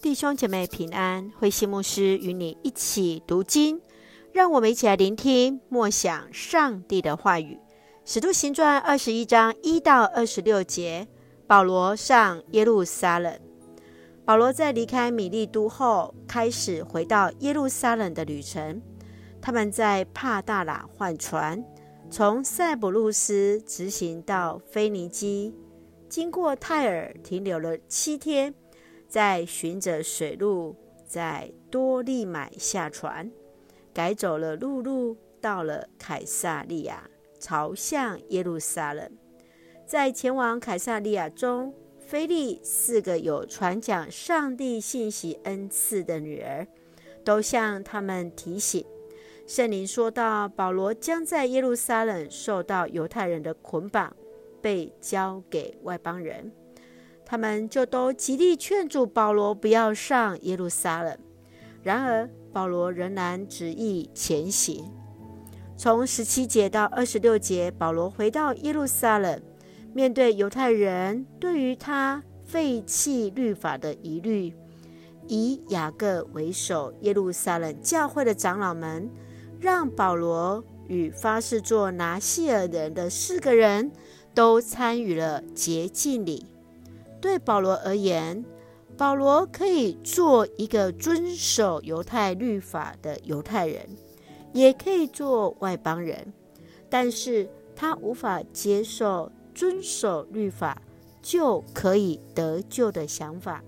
[0.00, 3.80] 弟兄姐妹平安，慧馨牧师与你一起读经，
[4.32, 7.58] 让我们一起来聆听默想上帝的话语。
[8.04, 11.08] 使徒行传二十一章一到二十六节，
[11.48, 13.40] 保罗上耶路撒冷。
[14.24, 18.80] 保罗在离开米利都后，开始回到耶路撒冷的旅程。
[19.42, 21.62] 他们在帕大拉换船，
[22.08, 25.52] 从塞浦路斯直行到腓尼基，
[26.08, 28.54] 经过泰尔，停留了七天。
[29.08, 33.30] 再循着水路，在多利买下船，
[33.94, 37.08] 改走了陆路，到了凯撒利亚，
[37.40, 39.10] 朝向耶路撒冷。
[39.86, 41.72] 在前往凯撒利亚中，
[42.06, 46.66] 腓利四个有传讲上帝信息恩赐的女儿，
[47.24, 48.84] 都向他们提醒，
[49.46, 54.14] 圣灵说道：保罗将在耶路撒冷受到犹太人的捆绑，
[54.60, 56.52] 被交给外邦人。
[57.30, 61.18] 他们就都极力劝阻保罗不要上耶路撒冷，
[61.82, 64.90] 然而保罗仍然执意前行。
[65.76, 69.42] 从十七节到二十六节，保罗回到耶路撒冷，
[69.92, 74.54] 面对犹太人对于他废弃律法的疑虑，
[75.26, 79.10] 以雅各为首耶路撒冷教会的长老们，
[79.60, 83.92] 让保罗与发誓做拿细耳人的四个人
[84.34, 86.46] 都参与了洁净礼。
[87.20, 88.44] 对保罗而言，
[88.96, 93.88] 保罗可以做一个遵守犹太律法的犹太人，
[94.52, 96.32] 也可以做外邦人，
[96.88, 100.80] 但是他无法接受遵守律法
[101.22, 103.62] 就可以得救的想法。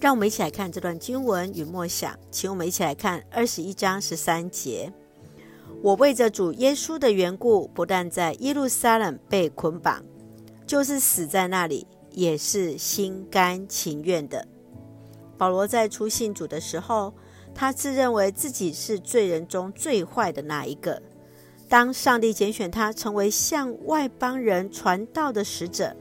[0.00, 4.92] 让我们一起来看这段经文与默想，请我们一起来看二十一章十三节：
[5.82, 10.04] 我为着主耶稣的缘故，不但在耶路撒冷被捆绑，
[10.66, 11.84] 就是死在那里。
[12.12, 14.46] 也是心甘情愿的。
[15.36, 17.14] 保罗在出信主的时候，
[17.54, 21.00] 他自认为自己是罪人中最坏的那一个。
[21.68, 25.94] 当上帝拣选他成为向外邦人传道的使者，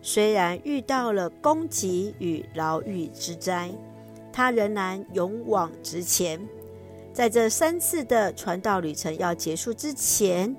[0.00, 3.70] 虽然遇到了攻击与牢狱之灾，
[4.32, 6.40] 他仍然勇往直前。
[7.12, 10.54] 在这三次的传道旅程要结束之前，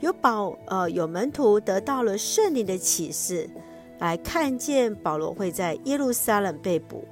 [0.00, 3.48] 有保呃有门徒得到了圣灵的启示。
[3.98, 7.04] 来看见保罗会在耶路撒冷被捕，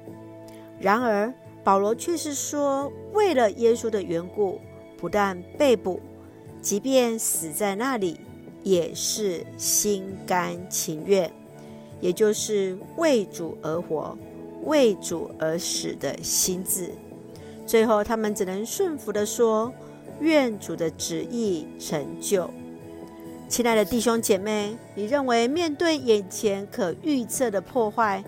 [0.79, 1.33] 然而
[1.63, 4.59] 保罗却是说，为了耶稣的缘故，
[4.97, 5.99] 不但被捕，
[6.61, 8.19] 即便死在那里，
[8.63, 11.31] 也是心甘情愿，
[11.99, 14.17] 也就是为主而活、
[14.65, 16.89] 为主而死的心志。
[17.65, 19.71] 最后，他们只能顺服地说
[20.19, 22.49] ：“愿主的旨意成就。”
[23.51, 28.23] 亲爱的弟兄姐妹，你认为面对眼前可预测的破坏，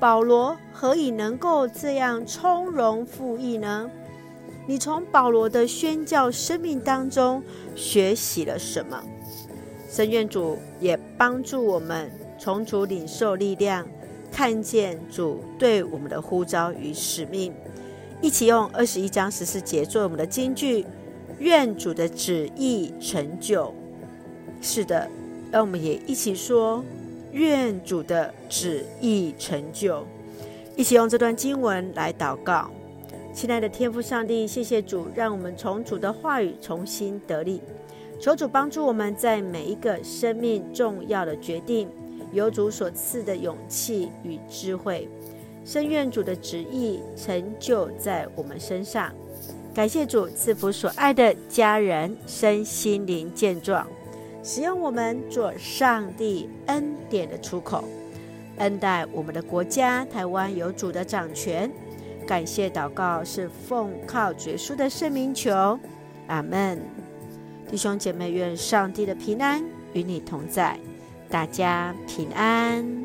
[0.00, 3.88] 保罗何以能够这样从容赴义呢？
[4.66, 7.40] 你从保罗的宣教生命当中
[7.76, 9.00] 学习了什么？
[9.88, 13.86] 神愿主也帮助我们从主领受力量，
[14.32, 17.54] 看见主对我们的呼召与使命。
[18.20, 20.84] 一起用二十一章十四节做我们的金句：
[21.38, 23.72] 愿主的旨意成就。
[24.64, 25.06] 是的，
[25.52, 26.82] 让我们也一起说
[27.32, 30.02] ：“愿主的旨意成就。”
[30.74, 32.70] 一起用这段经文来祷告。
[33.34, 37.60] 亲爱的天父上帝，谢谢主，让我们从主的话语重新得力。
[38.18, 41.86] 求主帮助我们在每一个生命重要的决定，
[42.32, 45.06] 有主所赐的勇气与智慧。
[45.62, 49.12] 深愿主的旨意成就在我们身上。
[49.74, 53.86] 感谢主赐福所爱的家人身心灵健壮。
[54.44, 57.82] 使用我们做上帝恩典的出口，
[58.58, 61.70] 恩待我们的国家台湾有主的掌权。
[62.26, 65.78] 感谢祷告是奉靠主耶稣的圣名求，
[66.26, 66.78] 阿门。
[67.70, 70.78] 弟兄姐妹，愿上帝的平安与你同在，
[71.30, 73.03] 大家平安。